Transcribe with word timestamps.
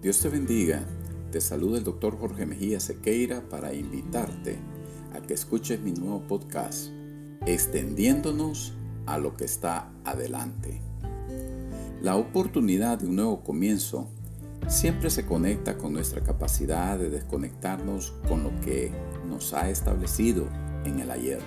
Dios 0.00 0.20
te 0.20 0.28
bendiga. 0.28 0.84
Te 1.32 1.40
saluda 1.40 1.78
el 1.78 1.82
doctor 1.82 2.16
Jorge 2.16 2.46
Mejía 2.46 2.78
Sequeira 2.78 3.48
para 3.48 3.74
invitarte 3.74 4.56
a 5.12 5.20
que 5.20 5.34
escuches 5.34 5.80
mi 5.80 5.90
nuevo 5.90 6.22
podcast, 6.28 6.92
Extendiéndonos 7.46 8.74
a 9.06 9.18
lo 9.18 9.36
que 9.36 9.44
está 9.44 9.90
adelante. 10.04 10.80
La 12.00 12.14
oportunidad 12.14 12.98
de 12.98 13.08
un 13.08 13.16
nuevo 13.16 13.42
comienzo 13.42 14.08
siempre 14.68 15.10
se 15.10 15.26
conecta 15.26 15.76
con 15.76 15.94
nuestra 15.94 16.22
capacidad 16.22 16.96
de 16.96 17.10
desconectarnos 17.10 18.12
con 18.28 18.44
lo 18.44 18.52
que 18.60 18.92
nos 19.28 19.52
ha 19.52 19.68
establecido 19.68 20.46
en 20.84 21.00
el 21.00 21.10
ayer. 21.10 21.40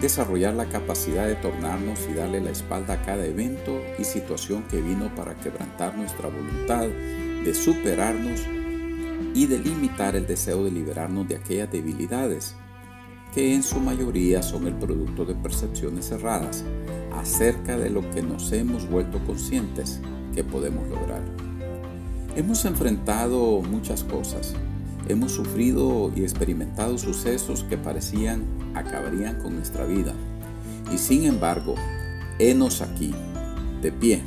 Desarrollar 0.00 0.54
la 0.54 0.68
capacidad 0.68 1.26
de 1.26 1.34
tornarnos 1.34 1.98
y 2.08 2.14
darle 2.14 2.40
la 2.40 2.50
espalda 2.50 2.94
a 2.94 3.02
cada 3.02 3.26
evento 3.26 3.80
y 3.98 4.04
situación 4.04 4.62
que 4.68 4.80
vino 4.80 5.12
para 5.16 5.34
quebrantar 5.40 5.96
nuestra 5.96 6.28
voluntad 6.28 6.86
de 7.44 7.54
superarnos 7.54 8.40
y 9.34 9.46
de 9.46 9.58
limitar 9.58 10.16
el 10.16 10.26
deseo 10.26 10.64
de 10.64 10.70
liberarnos 10.70 11.26
de 11.28 11.36
aquellas 11.36 11.70
debilidades 11.70 12.54
que 13.34 13.54
en 13.54 13.62
su 13.62 13.80
mayoría 13.80 14.42
son 14.42 14.66
el 14.66 14.74
producto 14.74 15.24
de 15.24 15.34
percepciones 15.34 16.08
cerradas 16.08 16.64
acerca 17.12 17.78
de 17.78 17.90
lo 17.90 18.08
que 18.10 18.22
nos 18.22 18.52
hemos 18.52 18.88
vuelto 18.88 19.18
conscientes 19.24 20.00
que 20.34 20.44
podemos 20.44 20.86
lograr. 20.88 21.22
Hemos 22.36 22.64
enfrentado 22.64 23.60
muchas 23.62 24.04
cosas, 24.04 24.54
hemos 25.08 25.32
sufrido 25.32 26.12
y 26.14 26.22
experimentado 26.22 26.98
sucesos 26.98 27.64
que 27.64 27.78
parecían 27.78 28.44
acabarían 28.74 29.38
con 29.42 29.56
nuestra 29.56 29.84
vida. 29.84 30.14
Y 30.92 30.98
sin 30.98 31.24
embargo, 31.24 31.74
henos 32.38 32.82
aquí, 32.82 33.14
de 33.80 33.92
pie, 33.92 34.22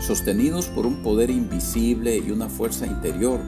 sostenidos 0.00 0.66
por 0.66 0.86
un 0.86 1.02
poder 1.02 1.30
invisible 1.30 2.18
y 2.18 2.30
una 2.30 2.48
fuerza 2.48 2.86
interior 2.86 3.40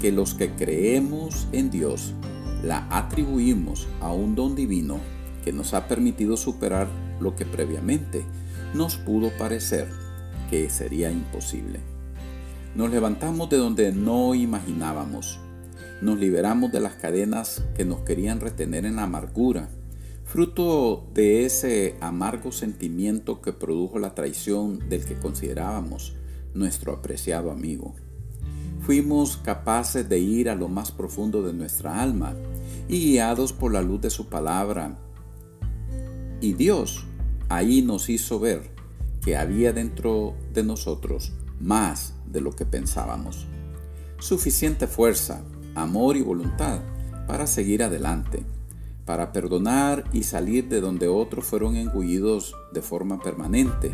que 0.00 0.12
los 0.12 0.34
que 0.34 0.50
creemos 0.50 1.48
en 1.52 1.70
Dios 1.70 2.14
la 2.62 2.86
atribuimos 2.90 3.88
a 4.00 4.12
un 4.12 4.34
don 4.34 4.54
divino 4.54 5.00
que 5.44 5.52
nos 5.52 5.74
ha 5.74 5.88
permitido 5.88 6.36
superar 6.36 6.88
lo 7.20 7.34
que 7.36 7.46
previamente 7.46 8.24
nos 8.74 8.96
pudo 8.96 9.30
parecer 9.38 9.88
que 10.50 10.68
sería 10.70 11.10
imposible. 11.10 11.80
Nos 12.74 12.90
levantamos 12.90 13.48
de 13.48 13.56
donde 13.56 13.92
no 13.92 14.34
imaginábamos. 14.34 15.40
Nos 16.02 16.18
liberamos 16.18 16.72
de 16.72 16.80
las 16.80 16.94
cadenas 16.94 17.64
que 17.74 17.84
nos 17.84 18.00
querían 18.00 18.40
retener 18.40 18.84
en 18.84 18.96
la 18.96 19.04
amargura 19.04 19.70
fruto 20.26 21.06
de 21.14 21.46
ese 21.46 21.94
amargo 22.00 22.50
sentimiento 22.50 23.40
que 23.40 23.52
produjo 23.52 24.00
la 24.00 24.14
traición 24.14 24.88
del 24.88 25.04
que 25.04 25.14
considerábamos 25.14 26.16
nuestro 26.52 26.92
apreciado 26.92 27.52
amigo. 27.52 27.94
Fuimos 28.80 29.36
capaces 29.36 30.08
de 30.08 30.18
ir 30.18 30.50
a 30.50 30.56
lo 30.56 30.68
más 30.68 30.90
profundo 30.90 31.42
de 31.42 31.52
nuestra 31.52 32.02
alma 32.02 32.34
y 32.88 33.12
guiados 33.12 33.52
por 33.52 33.72
la 33.72 33.82
luz 33.82 34.00
de 34.00 34.10
su 34.10 34.28
palabra. 34.28 34.98
Y 36.40 36.54
Dios 36.54 37.04
ahí 37.48 37.82
nos 37.82 38.08
hizo 38.08 38.40
ver 38.40 38.74
que 39.24 39.36
había 39.36 39.72
dentro 39.72 40.34
de 40.52 40.64
nosotros 40.64 41.34
más 41.60 42.14
de 42.26 42.40
lo 42.40 42.50
que 42.50 42.66
pensábamos. 42.66 43.46
Suficiente 44.18 44.88
fuerza, 44.88 45.44
amor 45.76 46.16
y 46.16 46.22
voluntad 46.22 46.80
para 47.28 47.46
seguir 47.46 47.84
adelante 47.84 48.44
para 49.06 49.32
perdonar 49.32 50.04
y 50.12 50.24
salir 50.24 50.68
de 50.68 50.80
donde 50.80 51.08
otros 51.08 51.46
fueron 51.46 51.76
engullidos 51.76 52.54
de 52.72 52.82
forma 52.82 53.20
permanente. 53.20 53.92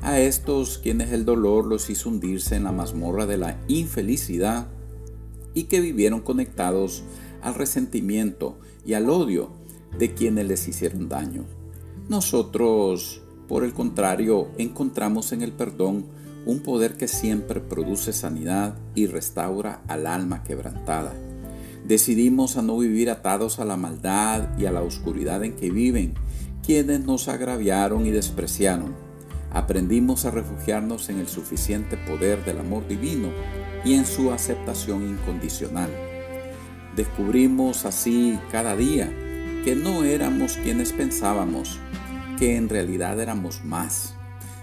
A 0.00 0.18
estos 0.18 0.78
quienes 0.78 1.12
el 1.12 1.24
dolor 1.24 1.66
los 1.66 1.90
hizo 1.90 2.08
hundirse 2.08 2.56
en 2.56 2.64
la 2.64 2.72
mazmorra 2.72 3.26
de 3.26 3.36
la 3.36 3.60
infelicidad 3.68 4.68
y 5.54 5.64
que 5.64 5.80
vivieron 5.80 6.20
conectados 6.20 7.04
al 7.42 7.54
resentimiento 7.54 8.58
y 8.86 8.94
al 8.94 9.10
odio 9.10 9.50
de 9.98 10.14
quienes 10.14 10.46
les 10.46 10.66
hicieron 10.66 11.08
daño. 11.08 11.44
Nosotros, 12.08 13.22
por 13.48 13.64
el 13.64 13.74
contrario, 13.74 14.48
encontramos 14.56 15.32
en 15.32 15.42
el 15.42 15.52
perdón 15.52 16.06
un 16.46 16.60
poder 16.60 16.96
que 16.96 17.08
siempre 17.08 17.60
produce 17.60 18.14
sanidad 18.14 18.78
y 18.94 19.06
restaura 19.06 19.82
al 19.88 20.06
alma 20.06 20.42
quebrantada. 20.42 21.27
Decidimos 21.86 22.56
a 22.56 22.62
no 22.62 22.78
vivir 22.78 23.10
atados 23.10 23.58
a 23.58 23.64
la 23.64 23.76
maldad 23.76 24.58
y 24.58 24.66
a 24.66 24.72
la 24.72 24.82
oscuridad 24.82 25.42
en 25.44 25.56
que 25.56 25.70
viven 25.70 26.14
quienes 26.64 27.00
nos 27.00 27.28
agraviaron 27.28 28.04
y 28.04 28.10
despreciaron. 28.10 28.94
Aprendimos 29.50 30.26
a 30.26 30.30
refugiarnos 30.30 31.08
en 31.08 31.18
el 31.18 31.28
suficiente 31.28 31.96
poder 31.96 32.44
del 32.44 32.58
amor 32.58 32.86
divino 32.86 33.28
y 33.84 33.94
en 33.94 34.04
su 34.04 34.30
aceptación 34.32 35.08
incondicional. 35.08 35.90
Descubrimos 36.94 37.86
así 37.86 38.38
cada 38.50 38.76
día 38.76 39.10
que 39.64 39.74
no 39.74 40.04
éramos 40.04 40.58
quienes 40.58 40.92
pensábamos, 40.92 41.78
que 42.38 42.56
en 42.56 42.68
realidad 42.68 43.18
éramos 43.20 43.64
más. 43.64 44.14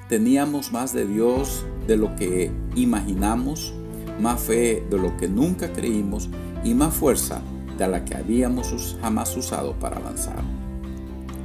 Teníamos 0.10 0.72
más 0.72 0.94
de 0.94 1.08
Dios 1.08 1.66
de 1.88 1.98
lo 1.98 2.16
que 2.16 2.52
imaginamos, 2.76 3.74
más 4.22 4.42
fe 4.42 4.86
de 4.90 5.00
lo 5.00 5.18
que 5.18 5.28
nunca 5.28 5.74
creímos 5.74 6.30
y 6.66 6.74
más 6.74 6.94
fuerza 6.94 7.42
de 7.78 7.88
la 7.88 8.04
que 8.04 8.18
habíamos 8.18 8.98
jamás 9.00 9.38
usado 9.38 9.74
para 9.80 9.98
avanzar. 9.98 10.44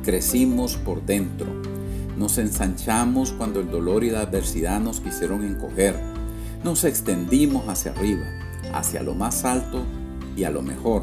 Crecimos 0.03 0.76
por 0.76 1.04
dentro, 1.04 1.47
nos 2.16 2.38
ensanchamos 2.38 3.32
cuando 3.32 3.60
el 3.60 3.70
dolor 3.70 4.03
y 4.03 4.10
la 4.10 4.22
adversidad 4.22 4.80
nos 4.80 5.00
quisieron 5.00 5.44
encoger, 5.44 5.94
nos 6.64 6.84
extendimos 6.84 7.69
hacia 7.69 7.92
arriba, 7.92 8.25
hacia 8.72 9.03
lo 9.03 9.14
más 9.14 9.44
alto 9.44 9.84
y 10.36 10.44
a 10.44 10.50
lo 10.50 10.62
mejor. 10.62 11.03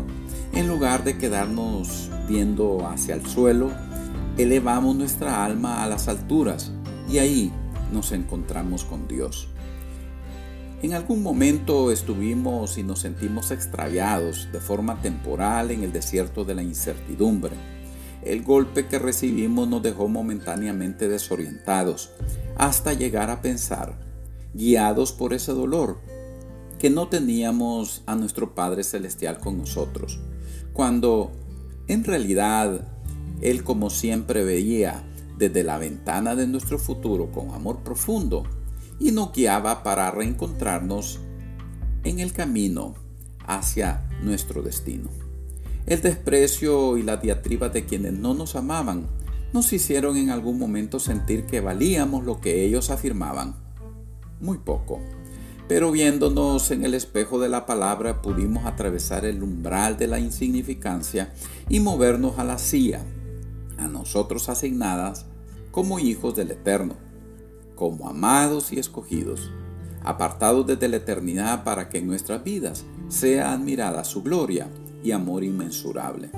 En 0.53 0.67
lugar 0.67 1.03
de 1.03 1.17
quedarnos 1.17 2.09
viendo 2.27 2.87
hacia 2.87 3.13
el 3.13 3.25
suelo, 3.25 3.71
elevamos 4.37 4.95
nuestra 4.95 5.45
alma 5.45 5.83
a 5.83 5.87
las 5.87 6.07
alturas 6.07 6.71
y 7.07 7.19
ahí 7.19 7.51
nos 7.93 8.11
encontramos 8.11 8.83
con 8.83 9.07
Dios. 9.07 9.47
En 10.83 10.93
algún 10.93 11.23
momento 11.23 11.91
estuvimos 11.91 12.77
y 12.77 12.83
nos 12.83 12.99
sentimos 12.99 13.49
extraviados 13.49 14.47
de 14.51 14.59
forma 14.59 15.01
temporal 15.01 15.71
en 15.71 15.83
el 15.83 15.91
desierto 15.91 16.45
de 16.45 16.53
la 16.53 16.61
incertidumbre. 16.61 17.55
El 18.21 18.43
golpe 18.43 18.87
que 18.87 18.99
recibimos 18.99 19.67
nos 19.67 19.81
dejó 19.81 20.07
momentáneamente 20.07 21.07
desorientados 21.07 22.11
hasta 22.57 22.93
llegar 22.93 23.31
a 23.31 23.41
pensar, 23.41 23.97
guiados 24.53 25.13
por 25.13 25.33
ese 25.33 25.51
dolor, 25.51 25.97
que 26.77 26.91
no 26.91 27.07
teníamos 27.07 28.03
a 28.05 28.13
nuestro 28.13 28.53
Padre 28.53 28.83
Celestial 28.83 29.39
con 29.39 29.57
nosotros, 29.57 30.19
cuando 30.73 31.31
en 31.87 32.03
realidad 32.03 32.87
Él 33.41 33.63
como 33.63 33.89
siempre 33.89 34.43
veía 34.43 35.03
desde 35.39 35.63
la 35.63 35.79
ventana 35.79 36.35
de 36.35 36.45
nuestro 36.45 36.77
futuro 36.77 37.31
con 37.31 37.49
amor 37.49 37.79
profundo 37.79 38.43
y 38.99 39.11
nos 39.11 39.31
guiaba 39.33 39.83
para 39.83 40.11
reencontrarnos 40.11 41.19
en 42.03 42.19
el 42.19 42.33
camino 42.33 42.95
hacia 43.45 44.07
nuestro 44.21 44.61
destino. 44.61 45.09
El 45.85 46.01
desprecio 46.01 46.97
y 46.97 47.03
la 47.03 47.17
diatriba 47.17 47.69
de 47.69 47.85
quienes 47.85 48.13
no 48.13 48.33
nos 48.33 48.55
amaban 48.55 49.07
nos 49.53 49.71
hicieron 49.71 50.17
en 50.17 50.29
algún 50.29 50.59
momento 50.59 50.99
sentir 50.99 51.45
que 51.45 51.61
valíamos 51.61 52.25
lo 52.25 52.41
que 52.41 52.65
ellos 52.65 52.89
afirmaban. 52.89 53.55
Muy 54.41 54.57
poco. 54.57 54.99
Pero 55.69 55.91
viéndonos 55.91 56.71
en 56.71 56.85
el 56.85 56.93
espejo 56.93 57.39
de 57.39 57.49
la 57.49 57.65
palabra 57.65 58.21
pudimos 58.21 58.65
atravesar 58.65 59.25
el 59.25 59.43
umbral 59.43 59.97
de 59.97 60.07
la 60.07 60.19
insignificancia 60.19 61.33
y 61.69 61.79
movernos 61.79 62.39
a 62.39 62.43
la 62.43 62.57
silla, 62.57 63.03
a 63.77 63.87
nosotros 63.87 64.49
asignadas 64.49 65.25
como 65.71 65.99
hijos 65.99 66.35
del 66.35 66.51
Eterno 66.51 67.06
como 67.77 68.09
amados 68.09 68.73
y 68.73 68.79
escogidos, 68.79 69.51
apartados 70.03 70.67
desde 70.67 70.89
la 70.89 70.97
eternidad 70.97 71.63
para 71.63 71.87
que 71.87 71.99
en 71.99 72.07
nuestras 72.07 72.43
vidas 72.43 72.83
sea 73.07 73.53
admirada 73.53 74.03
su 74.03 74.21
gloria 74.23 74.67
y 75.03 75.11
amor 75.11 75.45
inmensurable. 75.45 76.29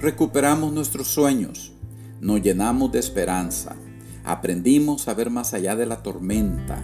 Recuperamos 0.00 0.72
nuestros 0.72 1.08
sueños, 1.08 1.72
nos 2.20 2.40
llenamos 2.40 2.92
de 2.92 3.00
esperanza, 3.00 3.76
aprendimos 4.24 5.08
a 5.08 5.14
ver 5.14 5.28
más 5.28 5.52
allá 5.52 5.76
de 5.76 5.86
la 5.86 6.02
tormenta, 6.02 6.82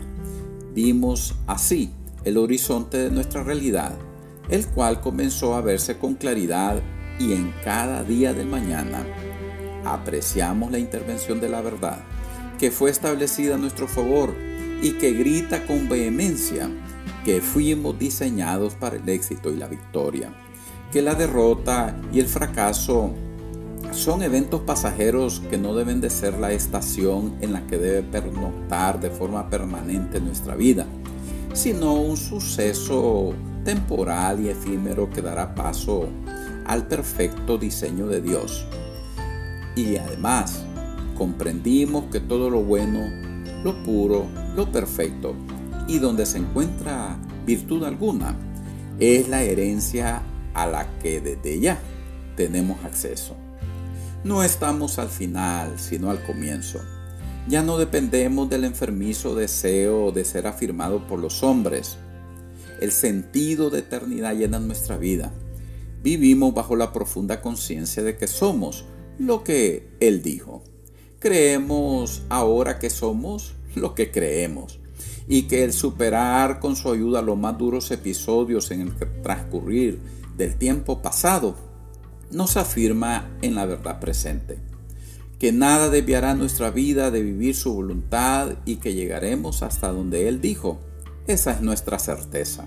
vimos 0.75 1.37
así 1.47 1.91
el 2.25 2.37
horizonte 2.37 2.99
de 2.99 3.11
nuestra 3.11 3.43
realidad, 3.43 3.97
el 4.51 4.67
cual 4.67 5.01
comenzó 5.01 5.55
a 5.55 5.61
verse 5.61 5.97
con 5.97 6.15
claridad 6.15 6.83
y 7.19 7.33
en 7.33 7.55
cada 7.65 8.03
día 8.03 8.35
de 8.35 8.45
mañana 8.45 9.07
apreciamos 9.85 10.73
la 10.73 10.79
intervención 10.79 11.41
de 11.41 11.49
la 11.49 11.61
verdad 11.61 12.01
que 12.61 12.71
fue 12.71 12.91
establecida 12.91 13.55
a 13.55 13.59
nuestro 13.59 13.89
favor 13.89 14.35
y 14.83 14.93
que 14.93 15.13
grita 15.13 15.67
con 15.67 15.89
vehemencia 15.89 16.71
que 17.25 17.41
fuimos 17.41 17.99
diseñados 17.99 18.75
para 18.75 18.97
el 18.97 19.09
éxito 19.09 19.51
y 19.51 19.57
la 19.57 19.67
victoria, 19.67 20.31
que 20.93 21.01
la 21.01 21.15
derrota 21.15 21.97
y 22.13 22.21
el 22.21 22.27
fracaso 22.27 23.15
son 23.93 24.23
eventos 24.23 24.61
pasajeros 24.61 25.41
que 25.49 25.57
no 25.57 25.75
deben 25.75 26.03
de 26.03 26.11
ser 26.11 26.39
la 26.39 26.53
estación 26.53 27.35
en 27.41 27.55
la 27.55 27.67
que 27.67 27.79
debe 27.79 28.03
pernoctar 28.03 29.01
de 29.01 29.09
forma 29.09 29.49
permanente 29.49 30.21
nuestra 30.21 30.55
vida, 30.55 30.85
sino 31.55 31.95
un 31.95 32.19
suceso 32.19 33.33
temporal 33.65 34.39
y 34.39 34.51
efímero 34.51 35.09
que 35.09 35.23
dará 35.23 35.55
paso 35.55 36.11
al 36.67 36.87
perfecto 36.87 37.57
diseño 37.57 38.07
de 38.07 38.21
Dios. 38.21 38.67
Y 39.75 39.97
además, 39.97 40.67
comprendimos 41.21 42.05
que 42.11 42.19
todo 42.19 42.49
lo 42.49 42.63
bueno, 42.63 43.11
lo 43.63 43.83
puro, 43.83 44.25
lo 44.57 44.73
perfecto 44.73 45.35
y 45.87 45.99
donde 45.99 46.25
se 46.25 46.39
encuentra 46.39 47.19
virtud 47.45 47.85
alguna, 47.85 48.39
es 48.99 49.29
la 49.29 49.43
herencia 49.43 50.23
a 50.55 50.67
la 50.67 50.89
que 50.99 51.21
desde 51.21 51.61
ya 51.61 51.79
tenemos 52.37 52.83
acceso. 52.87 53.37
No 54.25 54.43
estamos 54.43 54.99
al 54.99 55.11
final, 55.11 55.79
sino 55.79 56.11
al 56.11 56.25
comienzo. 56.25 56.81
Ya 57.47 57.63
no 57.63 57.77
dependemos 57.77 58.49
del 58.49 58.65
enfermizo 58.65 59.35
deseo 59.35 60.13
de 60.13 60.25
ser 60.25 60.47
afirmado 60.47 61.07
por 61.07 61.19
los 61.19 61.43
hombres. 61.43 61.99
El 62.81 62.93
sentido 62.93 63.69
de 63.69 63.81
eternidad 63.81 64.35
llena 64.35 64.59
nuestra 64.59 64.97
vida. 64.97 65.35
Vivimos 66.03 66.55
bajo 66.55 66.77
la 66.77 66.95
profunda 66.95 67.43
conciencia 67.43 68.03
de 68.03 68.17
que 68.17 68.27
somos 68.27 68.87
lo 69.19 69.45
que 69.45 69.91
Él 70.01 70.23
dijo. 70.23 70.63
Creemos 71.21 72.23
ahora 72.29 72.81
que 72.81 72.91
somos 72.91 73.55
lo 73.77 73.95
que 73.95 74.11
creemos 74.11 74.81
y 75.29 75.43
que 75.43 75.63
el 75.63 75.73
superar 75.73 76.59
con 76.59 76.75
su 76.75 76.91
ayuda 76.91 77.23
los 77.23 77.39
más 77.39 77.57
duros 77.57 77.91
episodios 77.93 78.73
en 78.73 78.81
el 78.81 78.95
transcurrir 79.23 80.01
del 80.37 80.57
tiempo 80.57 81.03
pasado 81.03 81.55
nos 82.33 82.57
afirma 82.57 83.31
en 83.43 83.55
la 83.55 83.67
verdad 83.67 84.01
presente 84.01 84.71
que 85.41 85.53
nada 85.53 85.89
desviará 85.89 86.35
nuestra 86.35 86.71
vida 86.71 87.11
de 87.11 87.23
vivir 87.23 87.57
su 87.57 87.73
voluntad 87.73 88.57
y 88.67 88.77
que 88.77 88.93
llegaremos 88.93 89.63
hasta 89.63 89.91
donde 89.91 90.29
Él 90.29 90.43
dijo. 90.43 90.79
Esa 91.27 91.53
es 91.53 91.63
nuestra 91.63 91.99
certeza. 91.99 92.67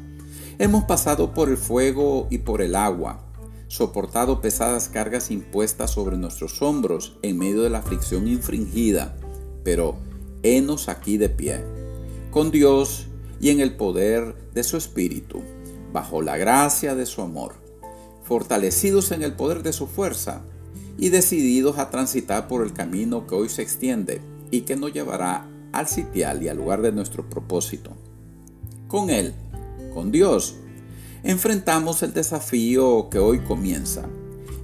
Hemos 0.57 0.85
pasado 0.85 1.35
por 1.35 1.49
el 1.49 1.57
fuego 1.57 2.27
y 2.31 2.39
por 2.39 2.63
el 2.63 2.75
agua, 2.75 3.19
soportado 3.73 4.39
pesadas 4.39 4.87
cargas 4.87 5.31
impuestas 5.31 5.89
sobre 5.89 6.15
nuestros 6.15 6.61
hombros 6.61 7.17
en 7.23 7.39
medio 7.39 7.63
de 7.63 7.71
la 7.71 7.79
aflicción 7.79 8.27
infringida, 8.27 9.17
pero 9.63 9.95
henos 10.43 10.89
aquí 10.89 11.17
de 11.17 11.29
pie, 11.29 11.63
con 12.29 12.51
Dios 12.51 13.07
y 13.41 13.49
en 13.49 13.61
el 13.61 13.75
poder 13.75 14.35
de 14.53 14.61
su 14.61 14.77
Espíritu, 14.77 15.41
bajo 15.91 16.21
la 16.21 16.37
gracia 16.37 16.93
de 16.93 17.07
su 17.07 17.23
amor, 17.23 17.55
fortalecidos 18.21 19.11
en 19.11 19.23
el 19.23 19.33
poder 19.33 19.63
de 19.63 19.73
su 19.73 19.87
fuerza, 19.87 20.43
y 20.99 21.09
decididos 21.09 21.79
a 21.79 21.89
transitar 21.89 22.47
por 22.47 22.63
el 22.63 22.73
camino 22.73 23.25
que 23.25 23.33
hoy 23.33 23.49
se 23.49 23.63
extiende 23.63 24.21
y 24.51 24.61
que 24.61 24.75
nos 24.75 24.93
llevará 24.93 25.49
al 25.71 25.87
sitial 25.87 26.43
y 26.43 26.47
al 26.47 26.57
lugar 26.57 26.83
de 26.83 26.91
nuestro 26.91 27.27
propósito. 27.27 27.89
Con 28.87 29.09
Él, 29.09 29.33
con 29.95 30.11
Dios, 30.11 30.57
enfrentamos 31.23 32.03
el 32.03 32.13
desafío 32.13 33.09
que 33.09 33.17
hoy 33.17 33.39
comienza 33.39 34.03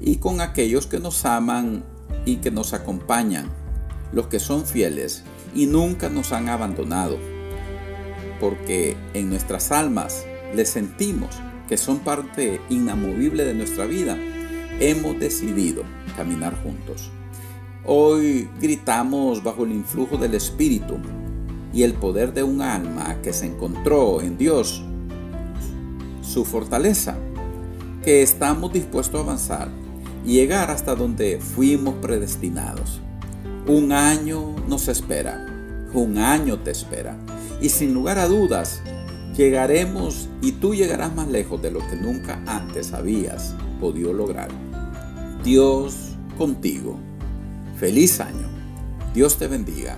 y 0.02 0.18
con 0.18 0.42
aquellos 0.42 0.88
que 0.88 1.00
nos 1.00 1.24
aman 1.26 1.84
y 2.26 2.38
que 2.38 2.52
nos 2.52 2.74
acompañan, 2.74 3.50
los 4.12 4.28
que 4.28 4.40
son 4.40 4.66
fieles 4.66 5.24
y 5.56 5.66
nunca 5.66 6.10
nos 6.10 6.34
han 6.34 6.50
abandonado, 6.50 7.18
porque 8.42 8.98
en 9.14 9.30
nuestras 9.30 9.72
almas 9.72 10.26
les 10.54 10.70
sentimos 10.70 11.30
que 11.70 11.78
son 11.78 12.00
parte 12.00 12.60
inamovible 12.70 13.46
de 13.46 13.54
nuestra 13.54 13.86
vida 13.86 14.18
hemos 14.80 15.20
decidido 15.20 15.84
caminar 16.18 16.62
juntos. 16.62 17.12
Hoy 17.86 18.50
gritamos 18.60 19.44
bajo 19.44 19.64
el 19.64 19.72
influjo 19.72 20.18
del 20.18 20.34
Espíritu 20.34 20.96
y 21.74 21.84
el 21.84 21.94
poder 21.94 22.34
de 22.34 22.44
un 22.44 22.62
alma 22.62 23.22
que 23.22 23.32
se 23.32 23.46
encontró 23.46 24.22
en 24.22 24.38
Dios, 24.38 24.84
su 26.30 26.46
fortaleza, 26.46 27.18
que 28.04 28.22
estamos 28.22 28.72
dispuestos 28.72 29.20
a 29.20 29.24
avanzar 29.24 29.70
y 30.24 30.34
llegar 30.34 30.70
hasta 30.70 30.94
donde 30.94 31.40
fuimos 31.40 31.96
predestinados. 31.96 33.02
Un 33.68 33.92
año 33.92 34.56
nos 34.68 34.88
espera, 34.88 35.46
un 35.94 36.20
año 36.20 36.60
te 36.60 36.70
espera 36.70 37.18
y 37.62 37.70
sin 37.70 37.94
lugar 37.96 38.20
a 38.20 38.28
dudas 38.28 38.82
llegaremos 39.36 40.30
y 40.42 40.54
tú 40.54 40.76
llegarás 40.76 41.16
más 41.16 41.28
lejos 41.28 41.62
de 41.64 41.72
lo 41.72 41.80
que 41.80 41.96
nunca 41.96 42.42
antes 42.46 42.94
habías 42.94 43.56
podido 43.80 44.14
lograr. 44.14 44.50
Dios 45.44 46.16
contigo. 46.38 47.00
Feliz 47.78 48.20
año. 48.20 48.48
Dios 49.16 49.38
te 49.38 49.48
bendiga. 49.48 49.98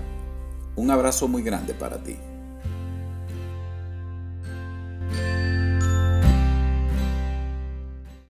Un 0.78 0.92
abrazo 0.92 1.28
muy 1.28 1.44
grande 1.44 1.74
para 1.74 2.02
ti. 2.02 2.16